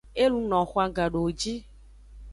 E 0.23 0.25
luno 0.31 0.59
xwan 0.71 0.89
gadowoji. 0.97 1.53